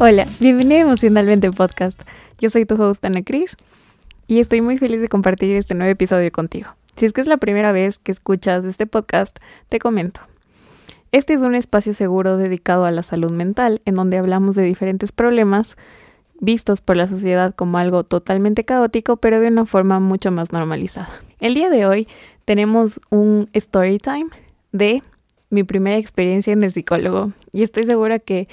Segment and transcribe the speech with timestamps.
[0.00, 2.00] Hola, bienvenido a Emocionalmente Podcast.
[2.38, 3.56] Yo soy tu host Ana Cris
[4.28, 6.70] y estoy muy feliz de compartir este nuevo episodio contigo.
[6.94, 10.20] Si es que es la primera vez que escuchas este podcast, te comento.
[11.10, 15.10] Este es un espacio seguro dedicado a la salud mental, en donde hablamos de diferentes
[15.10, 15.76] problemas
[16.38, 21.10] vistos por la sociedad como algo totalmente caótico, pero de una forma mucho más normalizada.
[21.40, 22.06] El día de hoy
[22.44, 24.28] tenemos un story time
[24.70, 25.02] de
[25.50, 28.46] mi primera experiencia en el psicólogo y estoy segura que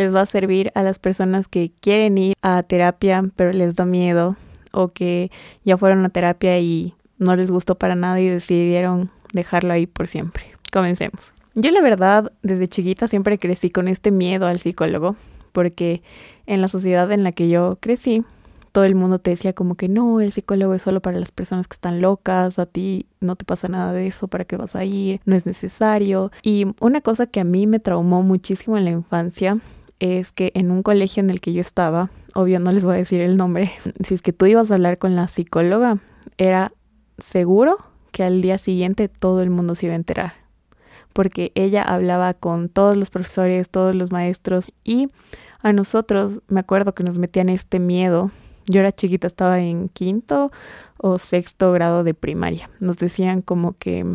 [0.00, 3.84] les va a servir a las personas que quieren ir a terapia pero les da
[3.84, 4.36] miedo
[4.72, 5.30] o que
[5.64, 10.06] ya fueron a terapia y no les gustó para nada y decidieron dejarlo ahí por
[10.06, 10.44] siempre.
[10.72, 11.34] Comencemos.
[11.54, 15.16] Yo la verdad desde chiquita siempre crecí con este miedo al psicólogo
[15.52, 16.02] porque
[16.46, 18.24] en la sociedad en la que yo crecí
[18.72, 21.66] todo el mundo te decía como que no, el psicólogo es solo para las personas
[21.66, 24.84] que están locas, a ti no te pasa nada de eso, ¿para qué vas a
[24.84, 25.20] ir?
[25.24, 26.30] No es necesario.
[26.42, 29.58] Y una cosa que a mí me traumó muchísimo en la infancia
[30.00, 32.98] es que en un colegio en el que yo estaba, obvio no les voy a
[32.98, 33.70] decir el nombre,
[34.04, 35.98] si es que tú ibas a hablar con la psicóloga,
[36.38, 36.72] era
[37.18, 37.76] seguro
[38.12, 40.34] que al día siguiente todo el mundo se iba a enterar,
[41.12, 45.08] porque ella hablaba con todos los profesores, todos los maestros y
[45.62, 48.30] a nosotros me acuerdo que nos metían este miedo
[48.70, 50.50] yo era chiquita, estaba en quinto
[50.96, 52.70] o sexto grado de primaria.
[52.78, 54.06] Nos decían como que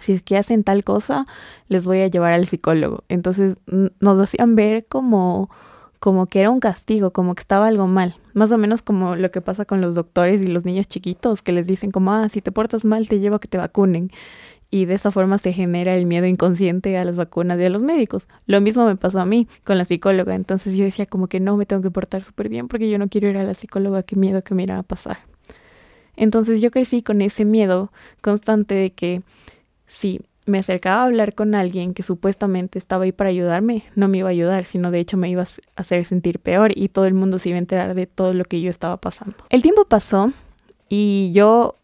[0.00, 1.24] si es que hacen tal cosa,
[1.68, 3.04] les voy a llevar al psicólogo.
[3.08, 5.50] Entonces nos hacían ver como
[5.98, 8.16] como que era un castigo, como que estaba algo mal.
[8.32, 11.52] Más o menos como lo que pasa con los doctores y los niños chiquitos, que
[11.52, 14.10] les dicen como, ah, si te portas mal, te llevo a que te vacunen
[14.70, 17.82] y de esa forma se genera el miedo inconsciente a las vacunas y a los
[17.82, 18.28] médicos.
[18.46, 21.56] Lo mismo me pasó a mí con la psicóloga, entonces yo decía como que no
[21.56, 24.16] me tengo que portar súper bien porque yo no quiero ir a la psicóloga, qué
[24.16, 25.18] miedo que me irá a pasar.
[26.16, 29.22] Entonces yo crecí con ese miedo constante de que
[29.90, 34.18] si me acercaba a hablar con alguien que supuestamente estaba ahí para ayudarme, no me
[34.18, 35.46] iba a ayudar, sino de hecho me iba a
[35.76, 38.60] hacer sentir peor y todo el mundo se iba a enterar de todo lo que
[38.60, 39.36] yo estaba pasando.
[39.50, 40.32] El tiempo pasó
[40.88, 41.76] y yo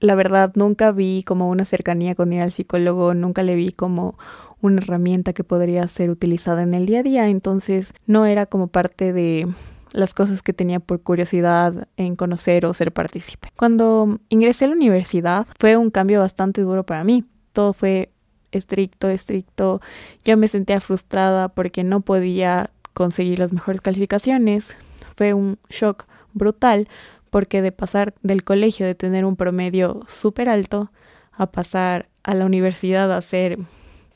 [0.00, 4.18] la verdad nunca vi como una cercanía con ir al psicólogo, nunca le vi como
[4.60, 8.68] una herramienta que podría ser utilizada en el día a día, entonces no era como
[8.68, 9.46] parte de
[9.92, 13.48] las cosas que tenía por curiosidad en conocer o ser partícipe.
[13.56, 17.24] Cuando ingresé a la universidad fue un cambio bastante duro para mí.
[17.52, 18.12] Todo fue
[18.52, 19.80] estricto, estricto.
[20.24, 24.76] Yo me sentía frustrada porque no podía conseguir las mejores calificaciones.
[25.16, 26.88] Fue un shock brutal
[27.30, 30.90] porque de pasar del colegio de tener un promedio súper alto
[31.32, 33.58] a pasar a la universidad a ser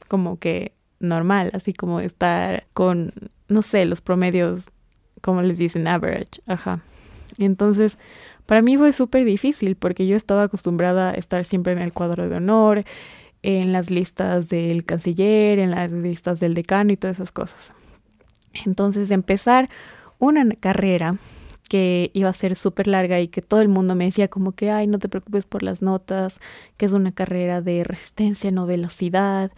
[0.09, 3.13] como que normal, así como estar con,
[3.49, 4.71] no sé, los promedios,
[5.23, 6.83] como les dicen, average, ajá.
[7.39, 7.99] Entonces,
[8.45, 12.29] para mí fue súper difícil porque yo estaba acostumbrada a estar siempre en el cuadro
[12.29, 12.85] de honor,
[13.43, 17.73] en las listas del canciller, en las listas del decano y todas esas cosas.
[18.67, 19.71] Entonces, empezar
[20.19, 21.17] una carrera
[21.69, 24.71] que iba a ser súper larga y que todo el mundo me decía como que,
[24.71, 26.39] ay, no te preocupes por las notas,
[26.77, 29.53] que es una carrera de resistencia, no velocidad,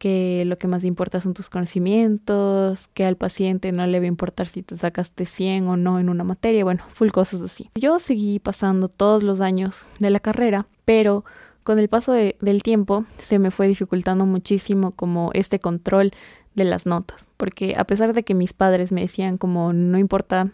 [0.00, 4.08] que lo que más importa son tus conocimientos, que al paciente no le va a
[4.08, 7.68] importar si te sacaste 100 o no en una materia, bueno, full cosas así.
[7.74, 11.26] Yo seguí pasando todos los años de la carrera, pero
[11.64, 16.12] con el paso del tiempo se me fue dificultando muchísimo como este control
[16.54, 20.50] de las notas, porque a pesar de que mis padres me decían como no importa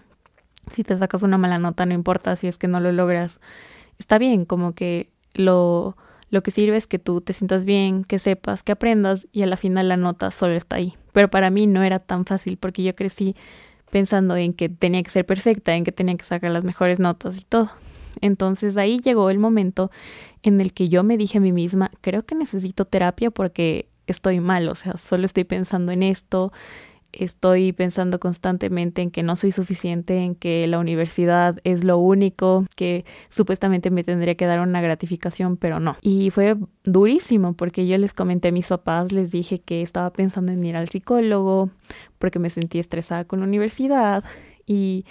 [0.73, 3.41] si te sacas una mala nota, no importa si es que no lo logras,
[4.01, 5.97] está bien, como que lo,
[6.31, 9.47] lo que sirve es que tú te sientas bien, que sepas, que aprendas y a
[9.47, 10.95] la final la nota solo está ahí.
[11.13, 13.37] Pero para mí no era tan fácil porque yo crecí
[13.91, 17.39] pensando en que tenía que ser perfecta, en que tenía que sacar las mejores notas
[17.39, 17.71] y todo.
[18.21, 19.91] Entonces ahí llegó el momento
[20.43, 24.41] en el que yo me dije a mí misma, creo que necesito terapia porque estoy
[24.41, 26.53] mal, o sea, solo estoy pensando en esto,
[27.19, 32.67] estoy pensando constantemente en que no soy suficiente, en que la universidad es lo único,
[32.77, 35.97] que supuestamente me tendría que dar una gratificación, pero no.
[36.01, 40.53] Y fue durísimo porque yo les comenté a mis papás, les dije que estaba pensando
[40.53, 41.71] en ir al psicólogo
[42.19, 44.25] porque me sentí estresada con la universidad
[44.67, 45.05] y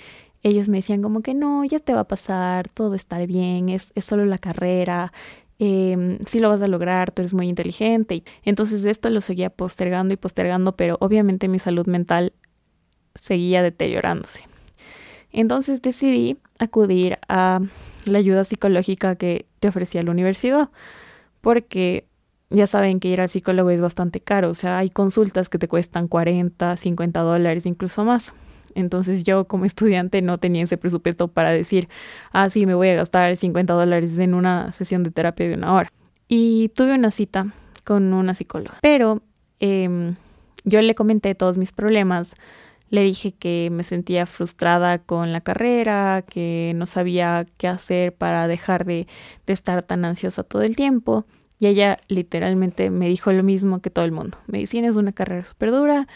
[0.43, 3.91] ellos me decían como que no, ya te va a pasar, todo estar bien, es,
[3.95, 5.11] es solo la carrera,
[5.59, 8.23] eh, sí lo vas a lograr, tú eres muy inteligente.
[8.43, 12.33] Entonces esto lo seguía postergando y postergando, pero obviamente mi salud mental
[13.13, 14.47] seguía deteriorándose.
[15.31, 17.61] Entonces decidí acudir a
[18.05, 20.69] la ayuda psicológica que te ofrecía la universidad,
[21.41, 22.05] porque
[22.49, 25.67] ya saben que ir al psicólogo es bastante caro, o sea, hay consultas que te
[25.67, 28.33] cuestan 40, 50 dólares, incluso más.
[28.75, 31.89] Entonces yo como estudiante no tenía ese presupuesto para decir,
[32.31, 35.73] ah, sí, me voy a gastar 50 dólares en una sesión de terapia de una
[35.73, 35.91] hora.
[36.27, 37.47] Y tuve una cita
[37.83, 38.77] con una psicóloga.
[38.81, 39.21] Pero
[39.59, 40.13] eh,
[40.65, 42.35] yo le comenté todos mis problemas,
[42.91, 48.47] Le dije que me sentía frustrada con la carrera, que no sabía qué hacer para
[48.47, 49.07] dejar de,
[49.47, 51.25] de estar tan ansiosa todo el tiempo.
[51.59, 54.37] Y ella literalmente me dijo lo mismo que todo el mundo.
[54.47, 56.07] Medicina es una carrera súper dura,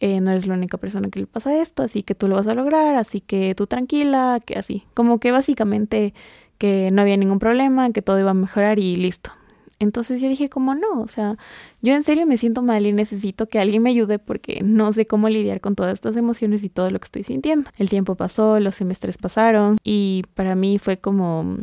[0.00, 2.46] eh, no eres la única persona que le pasa esto, así que tú lo vas
[2.46, 4.84] a lograr, así que tú tranquila, que así.
[4.94, 6.14] Como que básicamente
[6.58, 9.32] que no había ningún problema, que todo iba a mejorar y listo.
[9.78, 11.36] Entonces yo dije como no, o sea,
[11.82, 15.06] yo en serio me siento mal y necesito que alguien me ayude porque no sé
[15.06, 17.70] cómo lidiar con todas estas emociones y todo lo que estoy sintiendo.
[17.76, 21.58] El tiempo pasó, los semestres pasaron y para mí fue como,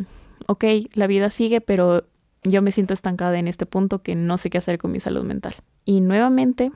[0.47, 2.05] ok, la vida sigue, pero
[2.43, 5.23] yo me siento estancada en este punto que no sé qué hacer con mi salud
[5.23, 5.55] mental.
[5.85, 6.71] Y nuevamente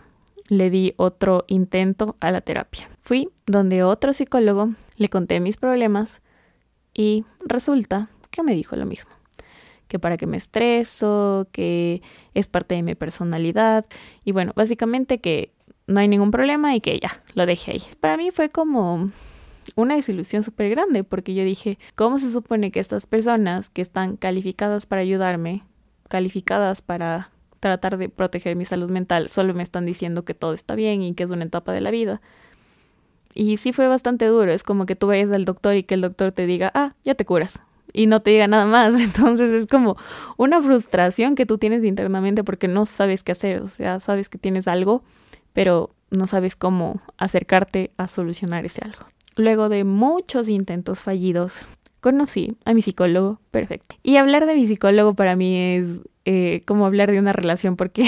[0.48, 2.90] le di otro intento a la terapia.
[3.02, 6.22] Fui donde otro psicólogo, le conté mis problemas
[6.94, 9.12] y resulta que me dijo lo mismo.
[9.88, 12.02] Que para que me estreso, que
[12.34, 13.86] es parte de mi personalidad
[14.24, 15.52] y bueno, básicamente que
[15.88, 17.84] no hay ningún problema y que ya, lo dejé ahí.
[18.00, 19.12] Para mí fue como
[19.76, 24.18] una desilusión súper grande porque yo dije, ¿cómo se supone que estas personas que están
[24.18, 25.64] calificadas para ayudarme,
[26.08, 30.76] calificadas para tratar de proteger mi salud mental, solo me están diciendo que todo está
[30.76, 32.22] bien y que es una etapa de la vida?
[33.34, 36.02] Y sí fue bastante duro, es como que tú vayas al doctor y que el
[36.02, 37.62] doctor te diga, ah, ya te curas,
[37.96, 38.94] y no te diga nada más.
[39.02, 39.98] Entonces es como
[40.38, 44.38] una frustración que tú tienes internamente porque no sabes qué hacer, o sea, sabes que
[44.38, 45.04] tienes algo,
[45.54, 49.06] pero no sabes cómo acercarte a solucionar ese algo.
[49.36, 51.64] Luego de muchos intentos fallidos,
[52.06, 53.96] conocí a mi psicólogo perfecto.
[54.04, 55.88] Y hablar de mi psicólogo para mí es
[56.26, 58.06] eh, como hablar de una relación, porque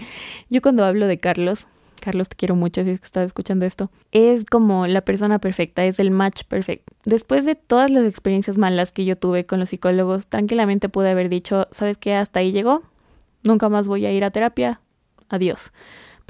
[0.50, 1.66] yo cuando hablo de Carlos,
[2.00, 5.84] Carlos te quiero mucho si es que estás escuchando esto, es como la persona perfecta,
[5.84, 6.92] es el match perfecto.
[7.04, 11.28] Después de todas las experiencias malas que yo tuve con los psicólogos, tranquilamente pude haber
[11.28, 12.14] dicho, ¿sabes qué?
[12.14, 12.84] Hasta ahí llegó,
[13.42, 14.80] nunca más voy a ir a terapia,
[15.28, 15.72] adiós.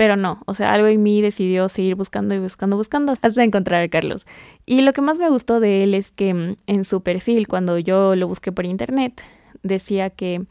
[0.00, 3.82] Pero no, o sea, algo en mí decidió seguir buscando y buscando, buscando hasta encontrar
[3.82, 4.24] a Carlos.
[4.64, 7.78] Y lo que más me gustó de él es que mm, en su perfil, cuando
[7.78, 9.20] yo lo busqué por internet,
[9.62, 10.46] decía que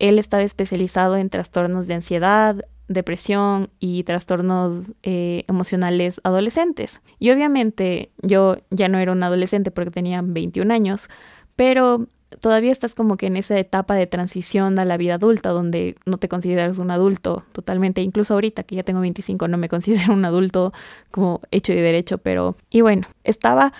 [0.00, 2.56] él estaba especializado en trastornos de ansiedad,
[2.88, 7.00] depresión y trastornos eh, emocionales adolescentes.
[7.20, 11.08] Y obviamente yo ya no era un adolescente porque tenía 21 años,
[11.54, 12.08] pero
[12.40, 16.18] todavía estás como que en esa etapa de transición a la vida adulta donde no
[16.18, 20.24] te consideras un adulto totalmente, incluso ahorita que ya tengo 25 no me considero un
[20.24, 20.72] adulto
[21.10, 23.72] como hecho y derecho, pero y bueno, estaba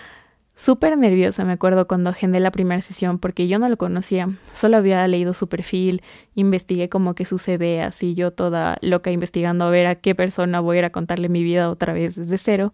[0.55, 4.77] súper nerviosa, me acuerdo cuando agendé la primera sesión porque yo no lo conocía, solo
[4.77, 6.01] había leído su perfil,
[6.35, 10.59] investigué como que su CV, así yo toda loca investigando a ver a qué persona
[10.59, 12.73] voy a ir a contarle mi vida otra vez desde cero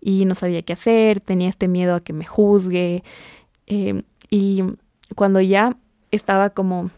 [0.00, 3.04] y no sabía qué hacer, tenía este miedo a que me juzgue
[3.68, 4.64] eh, y
[5.14, 5.76] cuando ya
[6.10, 6.90] estaba como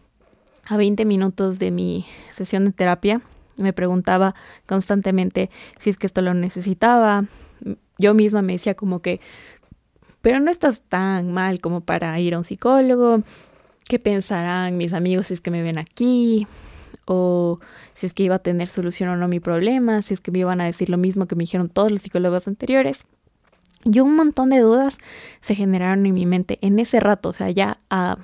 [0.67, 3.23] a 20 minutos de mi sesión de terapia,
[3.57, 4.35] me preguntaba
[4.67, 7.27] constantemente si es que esto lo necesitaba.
[7.99, 9.21] Yo misma me decía como que,
[10.23, 13.23] pero no estás tan mal como para ir a un psicólogo.
[13.85, 16.47] ¿Qué pensarán mis amigos si es que me ven aquí?
[17.07, 17.61] O
[17.95, 20.39] si es que iba a tener solución o no mi problema, si es que me
[20.39, 23.05] iban a decir lo mismo que me dijeron todos los psicólogos anteriores.
[23.85, 24.99] Y un montón de dudas
[25.41, 28.19] se generaron en mi mente en ese rato, o sea, ya a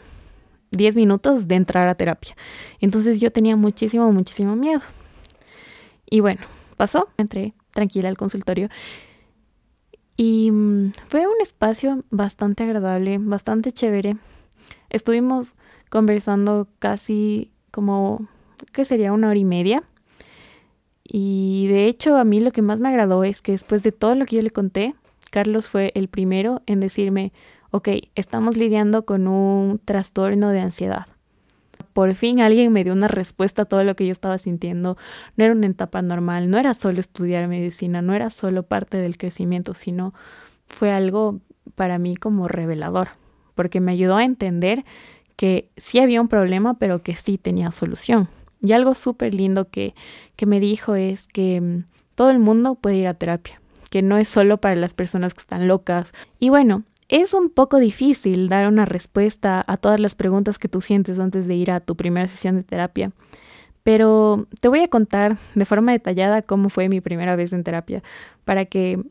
[0.70, 2.36] 10 minutos de entrar a terapia.
[2.80, 4.80] Entonces yo tenía muchísimo, muchísimo miedo.
[6.08, 6.40] Y bueno,
[6.76, 8.68] pasó, entré tranquila al consultorio.
[10.16, 14.16] Y mm, fue un espacio bastante agradable, bastante chévere.
[14.90, 15.54] Estuvimos
[15.88, 18.28] conversando casi como,
[18.72, 19.12] ¿qué sería?
[19.12, 19.82] Una hora y media.
[21.04, 24.14] Y de hecho a mí lo que más me agradó es que después de todo
[24.14, 24.94] lo que yo le conté,
[25.30, 27.32] Carlos fue el primero en decirme,
[27.70, 31.06] ok, estamos lidiando con un trastorno de ansiedad.
[31.92, 34.96] Por fin alguien me dio una respuesta a todo lo que yo estaba sintiendo.
[35.36, 39.16] No era una etapa normal, no era solo estudiar medicina, no era solo parte del
[39.16, 40.14] crecimiento, sino
[40.68, 41.40] fue algo
[41.74, 43.08] para mí como revelador,
[43.54, 44.84] porque me ayudó a entender
[45.36, 48.28] que sí había un problema, pero que sí tenía solución.
[48.60, 49.94] Y algo súper lindo que,
[50.36, 51.84] que me dijo es que mm,
[52.14, 55.40] todo el mundo puede ir a terapia que no es solo para las personas que
[55.40, 56.14] están locas.
[56.38, 60.80] Y bueno, es un poco difícil dar una respuesta a todas las preguntas que tú
[60.80, 63.10] sientes antes de ir a tu primera sesión de terapia.
[63.82, 68.02] Pero te voy a contar de forma detallada cómo fue mi primera vez en terapia
[68.44, 69.02] para que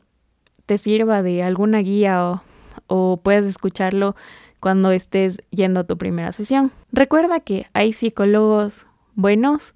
[0.64, 2.42] te sirva de alguna guía o,
[2.86, 4.16] o puedas escucharlo
[4.60, 6.72] cuando estés yendo a tu primera sesión.
[6.92, 9.74] Recuerda que hay psicólogos buenos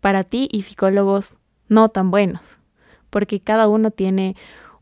[0.00, 2.60] para ti y psicólogos no tan buenos
[3.14, 4.34] porque cada uno tiene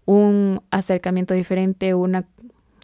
[0.07, 2.25] un acercamiento diferente, una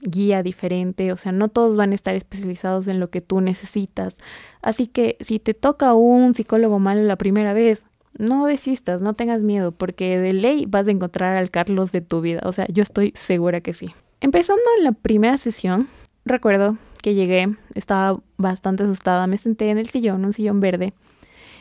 [0.02, 4.18] guía diferente, o sea, no todos van a estar especializados en lo que tú necesitas.
[4.60, 7.82] Así que si te toca un psicólogo malo la primera vez,
[8.18, 12.20] no desistas, no tengas miedo, porque de ley vas a encontrar al Carlos de tu
[12.20, 12.42] vida.
[12.44, 13.94] O sea, yo estoy segura que sí.
[14.20, 15.88] Empezando en la primera sesión,
[16.26, 20.92] recuerdo que llegué, estaba bastante asustada, me senté en el sillón, un sillón verde,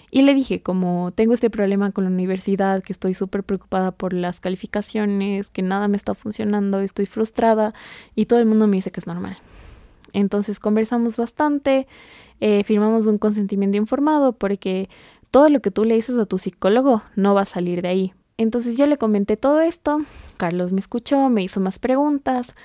[0.09, 4.13] y le dije como tengo este problema con la universidad, que estoy súper preocupada por
[4.13, 7.73] las calificaciones, que nada me está funcionando, estoy frustrada
[8.15, 9.37] y todo el mundo me dice que es normal.
[10.13, 11.87] Entonces conversamos bastante,
[12.39, 14.89] eh, firmamos un consentimiento informado porque
[15.31, 18.13] todo lo que tú le dices a tu psicólogo no va a salir de ahí.
[18.37, 20.01] Entonces yo le comenté todo esto,
[20.37, 22.55] Carlos me escuchó, me hizo más preguntas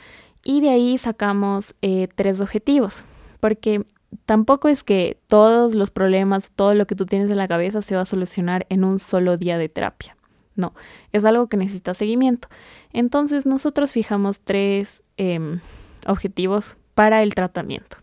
[0.45, 3.05] y de ahí sacamos eh, tres objetivos,
[3.41, 3.85] porque
[4.27, 7.95] tampoco es que todos los problemas, todo lo que tú tienes en la cabeza se
[7.95, 10.17] va a solucionar en un solo día de terapia.
[10.55, 10.75] No,
[11.13, 12.49] es algo que necesita seguimiento.
[12.93, 15.61] Entonces nosotros fijamos tres em,
[16.07, 17.97] objetivos para el tratamiento.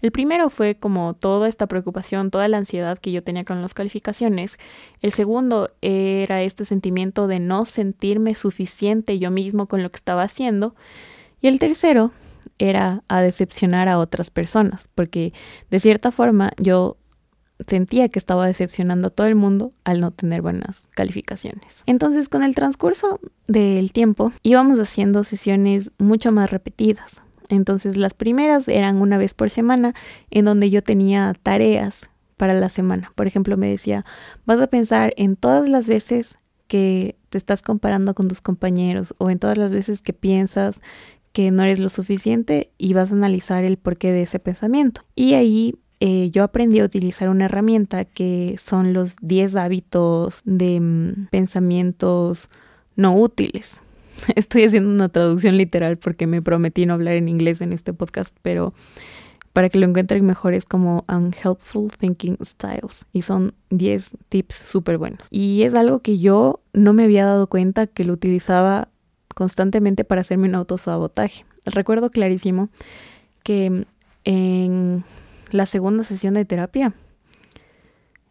[0.00, 3.72] El primero fue como toda esta preocupación, toda la ansiedad que yo tenía con las
[3.72, 4.58] calificaciones.
[5.00, 10.24] El segundo era este sentimiento de no sentirme suficiente yo mismo con lo que estaba
[10.24, 10.74] haciendo.
[11.40, 12.10] Y el tercero
[12.58, 15.32] era a decepcionar a otras personas, porque
[15.70, 16.96] de cierta forma yo
[17.66, 21.82] sentía que estaba decepcionando a todo el mundo al no tener buenas calificaciones.
[21.86, 27.22] Entonces, con el transcurso del tiempo, íbamos haciendo sesiones mucho más repetidas.
[27.48, 29.94] Entonces las primeras eran una vez por semana
[30.30, 32.08] en donde yo tenía tareas
[32.38, 33.12] para la semana.
[33.14, 34.06] Por ejemplo, me decía,
[34.46, 39.28] vas a pensar en todas las veces que te estás comparando con tus compañeros o
[39.28, 40.80] en todas las veces que piensas
[41.32, 45.02] que no eres lo suficiente y vas a analizar el porqué de ese pensamiento.
[45.14, 50.80] Y ahí eh, yo aprendí a utilizar una herramienta que son los 10 hábitos de
[50.80, 52.48] mm, pensamientos
[52.96, 53.80] no útiles.
[54.34, 58.36] Estoy haciendo una traducción literal porque me prometí no hablar en inglés en este podcast,
[58.42, 58.74] pero
[59.52, 64.98] para que lo encuentren mejor es como Unhelpful Thinking Styles y son 10 tips súper
[64.98, 65.26] buenos.
[65.30, 68.88] Y es algo que yo no me había dado cuenta que lo utilizaba
[69.34, 71.44] constantemente para hacerme un autosabotaje.
[71.64, 72.68] Recuerdo clarísimo
[73.42, 73.86] que
[74.24, 75.04] en
[75.50, 76.94] la segunda sesión de terapia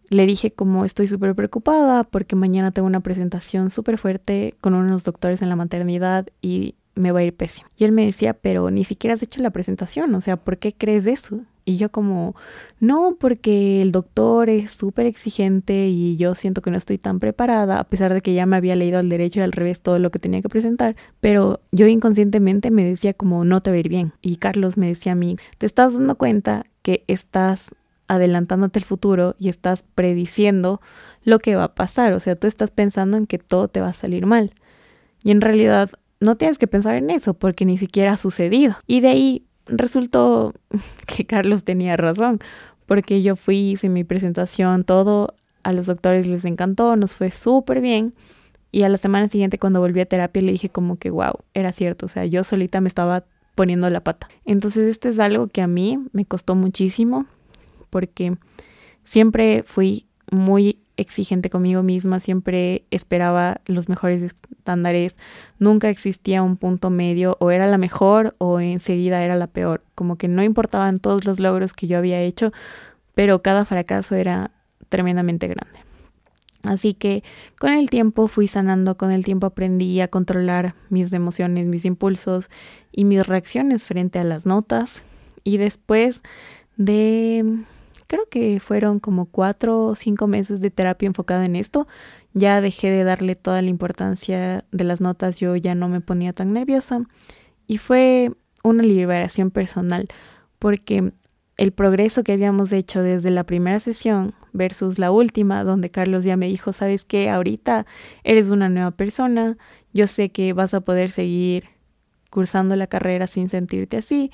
[0.09, 5.03] le dije como estoy súper preocupada porque mañana tengo una presentación súper fuerte con unos
[5.03, 7.69] doctores en la maternidad y me va a ir pésimo.
[7.77, 10.73] Y él me decía, pero ni siquiera has hecho la presentación, o sea, ¿por qué
[10.73, 11.41] crees eso?
[11.63, 12.35] Y yo como,
[12.79, 17.79] no, porque el doctor es súper exigente y yo siento que no estoy tan preparada,
[17.79, 20.09] a pesar de que ya me había leído al derecho y al revés todo lo
[20.09, 23.89] que tenía que presentar, pero yo inconscientemente me decía como, no te va a ir
[23.89, 24.13] bien.
[24.21, 27.75] Y Carlos me decía a mí, te estás dando cuenta que estás
[28.07, 30.81] adelantándote el futuro y estás prediciendo
[31.23, 32.13] lo que va a pasar.
[32.13, 34.53] O sea, tú estás pensando en que todo te va a salir mal.
[35.23, 38.75] Y en realidad no tienes que pensar en eso porque ni siquiera ha sucedido.
[38.85, 40.53] Y de ahí resultó
[41.07, 42.39] que Carlos tenía razón,
[42.85, 47.81] porque yo fui, hice mi presentación, todo, a los doctores les encantó, nos fue súper
[47.81, 48.13] bien.
[48.73, 51.73] Y a la semana siguiente cuando volví a terapia le dije como que, wow, era
[51.73, 53.25] cierto, o sea, yo solita me estaba
[53.55, 54.29] poniendo la pata.
[54.45, 57.25] Entonces esto es algo que a mí me costó muchísimo,
[57.89, 58.37] porque
[59.03, 65.15] siempre fui muy exigente conmigo misma, siempre esperaba los mejores estándares,
[65.59, 70.17] nunca existía un punto medio, o era la mejor o enseguida era la peor, como
[70.17, 72.51] que no importaban todos los logros que yo había hecho,
[73.13, 74.51] pero cada fracaso era
[74.89, 75.79] tremendamente grande.
[76.63, 77.23] Así que
[77.59, 82.49] con el tiempo fui sanando, con el tiempo aprendí a controlar mis emociones, mis impulsos
[82.91, 85.03] y mis reacciones frente a las notas.
[85.43, 86.21] Y después
[86.77, 87.63] de
[88.11, 91.87] creo que fueron como cuatro o cinco meses de terapia enfocada en esto.
[92.33, 96.33] Ya dejé de darle toda la importancia de las notas, yo ya no me ponía
[96.33, 97.03] tan nerviosa
[97.67, 98.33] y fue
[98.65, 100.09] una liberación personal
[100.59, 101.13] porque
[101.55, 106.35] el progreso que habíamos hecho desde la primera sesión versus la última, donde Carlos ya
[106.35, 107.85] me dijo, sabes que ahorita
[108.25, 109.57] eres una nueva persona,
[109.93, 111.69] yo sé que vas a poder seguir
[112.29, 114.31] cursando la carrera sin sentirte así.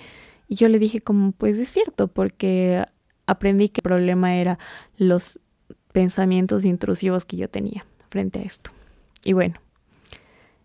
[0.48, 2.86] Y yo le dije como, pues es cierto, porque
[3.28, 4.58] aprendí que el problema era
[4.98, 5.40] los
[5.92, 8.72] pensamientos intrusivos que yo tenía frente a esto.
[9.24, 9.56] Y bueno,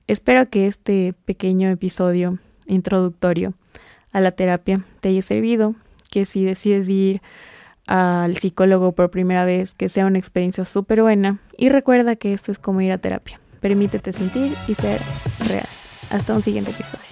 [0.07, 3.54] espero que este pequeño episodio introductorio
[4.12, 5.75] a la terapia te haya servido,
[6.11, 7.23] que si decides ir
[7.87, 12.52] al psicólogo por primera vez, que sea una experiencia súper buena y recuerda que esto
[12.52, 13.40] es como ir a terapia.
[13.61, 15.00] Permítete sentir y ser
[15.49, 15.69] real.
[16.11, 17.12] Hasta un siguiente episodio.